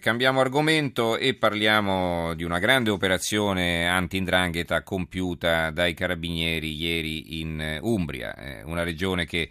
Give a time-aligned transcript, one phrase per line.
[0.00, 7.78] Cambiamo argomento e parliamo di una grande operazione anti-indrangheta compiuta dai carabinieri ieri in eh,
[7.82, 9.50] Umbria, eh, una regione che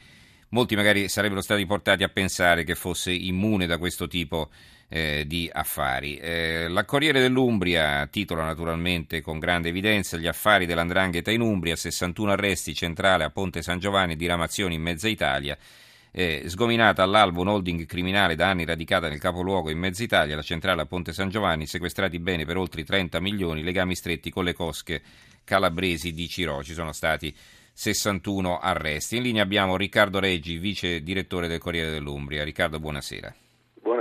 [0.50, 4.50] molti magari sarebbero stati portati a pensare che fosse immune da questo tipo
[4.88, 6.16] eh, di affari.
[6.18, 12.32] Eh, la Corriere dell'Umbria titola naturalmente con grande evidenza gli affari dell'andrangheta in Umbria, 61
[12.32, 15.58] arresti centrale a Ponte San Giovanni, diramazioni in mezza Italia
[16.18, 20.42] eh, sgominata all'albo un holding criminale da anni radicata nel capoluogo in mezza Italia, la
[20.42, 24.54] centrale a Ponte San Giovanni, sequestrati bene per oltre 30 milioni, legami stretti con le
[24.54, 25.04] cosche
[25.44, 26.64] calabresi di Ciro.
[26.64, 27.32] Ci sono stati
[27.72, 29.18] 61 arresti.
[29.18, 32.44] In linea abbiamo Riccardo Reggi, vice direttore del Corriere dell'Umbria.
[32.44, 33.36] Riccardo, buonasera.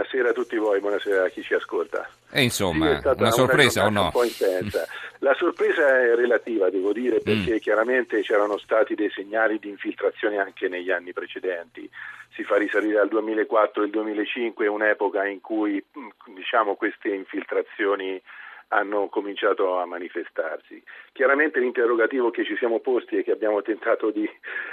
[0.08, 2.08] Buonasera a tutti voi, buonasera a chi ci ascolta.
[2.30, 4.04] E insomma, sì, una sorpresa una o no?
[4.04, 4.86] Un po' intensa.
[5.18, 7.58] La sorpresa è relativa, devo dire, perché mm.
[7.58, 11.90] chiaramente c'erano stati dei segnali di infiltrazione anche negli anni precedenti.
[12.36, 15.84] Si fa risalire al 2004 e al 2005, un'epoca in cui
[16.32, 18.22] diciamo, queste infiltrazioni
[18.68, 20.82] hanno cominciato a manifestarsi.
[21.12, 24.28] Chiaramente l'interrogativo che ci siamo posti e che abbiamo tentato di,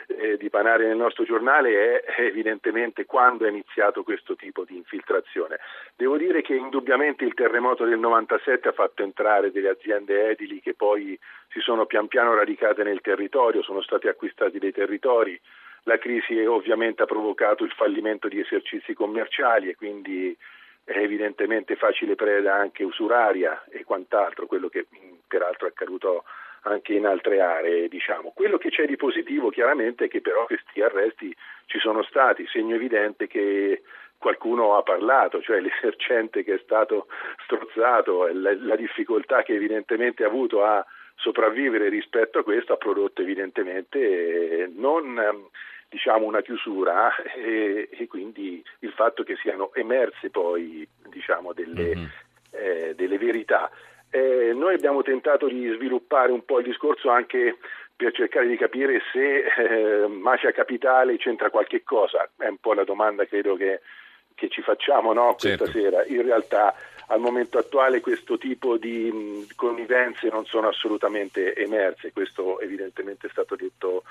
[0.08, 5.60] eh, di panare nel nostro giornale è evidentemente quando è iniziato questo tipo di infiltrazione.
[5.96, 10.74] Devo dire che indubbiamente il terremoto del 97 ha fatto entrare delle aziende edili che
[10.74, 11.18] poi
[11.50, 15.40] si sono pian piano radicate nel territorio, sono stati acquistati dei territori.
[15.84, 20.36] La crisi ovviamente ha provocato il fallimento di esercizi commerciali e quindi
[20.84, 24.86] è evidentemente facile preda anche usuraria e quant'altro, quello che
[25.28, 26.24] peraltro è accaduto
[26.64, 27.88] anche in altre aree.
[27.88, 28.32] Diciamo.
[28.36, 32.76] Quello che c'è di positivo chiaramente è che però questi arresti ci sono stati, segno
[32.76, 33.84] evidente che
[34.18, 37.08] qualcuno ha parlato, cioè l'esercente che è stato
[37.44, 43.22] strozzato, la, la difficoltà che evidentemente ha avuto a sopravvivere rispetto a questo ha prodotto
[43.22, 45.50] evidentemente non
[45.94, 48.64] diciamo, una chiusura e, e, quindi
[48.94, 52.06] il fatto che siano emerse poi diciamo, delle, mm-hmm.
[52.52, 53.70] eh, delle, verità.
[54.10, 57.58] Eh, noi abbiamo tentato di sviluppare un po' il discorso anche
[57.96, 62.84] per cercare di capire se eh, Mafia Capitale c'entra qualche cosa, è un po' la
[62.84, 63.82] domanda credo che,
[64.36, 65.80] che ci facciamo no, questa certo.
[65.80, 66.06] sera.
[66.06, 66.76] In realtà
[67.08, 73.30] al momento attuale questo tipo di mh, connivenze non sono assolutamente emerse, questo evidentemente è
[73.32, 74.04] stato detto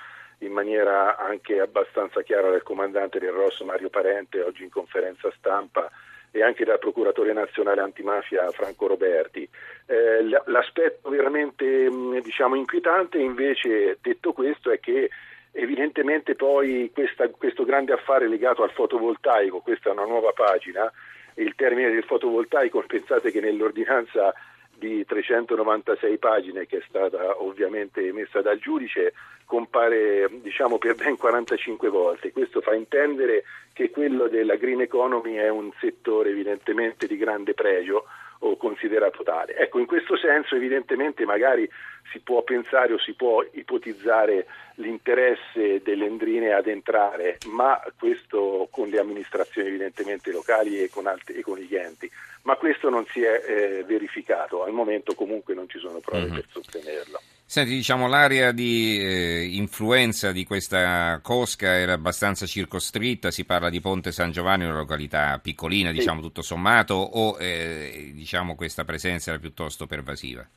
[0.43, 5.91] in maniera anche abbastanza chiara dal comandante del Ross Mario Parente oggi in conferenza stampa
[6.31, 9.47] e anche dal procuratore nazionale antimafia Franco Roberti.
[9.87, 11.89] Eh, l'aspetto veramente
[12.23, 15.11] diciamo, inquietante invece, detto questo, è che
[15.53, 20.91] evidentemente poi questa, questo grande affare legato al fotovoltaico, questa è una nuova pagina,
[21.35, 24.33] il termine del fotovoltaico, pensate che nell'ordinanza
[24.83, 29.13] di 396 pagine che è stata ovviamente emessa dal giudice
[29.45, 32.33] compare diciamo, per ben 45 volte.
[32.33, 38.07] Questo fa intendere che quello della green economy è un settore evidentemente di grande pregio
[38.45, 39.57] o considerato tale.
[39.57, 41.69] Ecco, in questo senso evidentemente magari
[42.11, 48.89] si può pensare o si può ipotizzare l'interesse delle endrine ad entrare, ma questo con
[48.89, 52.11] le amministrazioni evidentemente locali e con, altri, e con gli enti,
[52.43, 56.35] ma questo non si è eh, verificato, al momento comunque non ci sono prove mm-hmm.
[56.35, 57.21] per sostenerlo.
[57.53, 63.79] Senti, diciamo, l'area di eh, influenza di questa cosca era abbastanza circoscritta, si parla di
[63.79, 65.97] Ponte San Giovanni, una località piccolina, sì.
[65.97, 70.49] diciamo tutto sommato, o eh, diciamo, questa presenza era piuttosto pervasiva?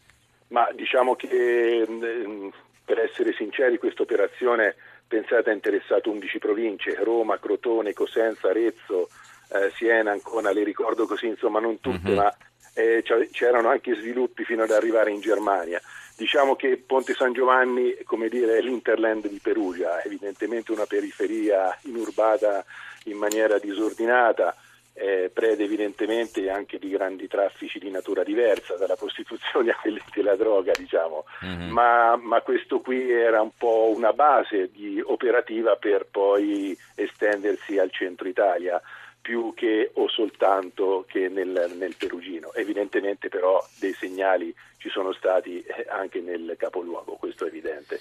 [0.47, 2.47] Ma diciamo che mm,
[2.85, 9.09] per essere sinceri questa operazione pensate ha interessato 11 province, Roma, Crotone, Cosenza, Arezzo,
[9.51, 12.15] eh, Siena, Ancona, le ricordo così, insomma non tutte, mm-hmm.
[12.15, 12.33] ma
[12.73, 15.81] eh, c'erano anche sviluppi fino ad arrivare in Germania.
[16.17, 22.63] Diciamo che Ponte San Giovanni come dire, è l'interland di Perugia, evidentemente una periferia inurbata
[23.05, 24.55] in maniera disordinata,
[24.97, 30.37] eh, prede evidentemente anche di grandi traffici di natura diversa, dalla prostituzione a quelli della
[30.37, 31.25] droga, diciamo.
[31.45, 31.69] Mm-hmm.
[31.69, 37.91] Ma, ma, questo qui era un po' una base di, operativa per poi estendersi al
[37.91, 38.81] centro Italia
[39.25, 42.53] più che o soltanto che nel, nel, Perugino.
[42.53, 47.99] Evidentemente però dei segnali ci sono stati eh, anche nel capoluogo, questo è evidente.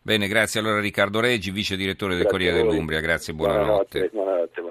[0.00, 4.10] Bene, grazie allora Riccardo Reggi, vice direttore del grazie Corriere dell'Umbria, grazie e buonanotte.
[4.12, 4.69] buonanotte, buonanotte.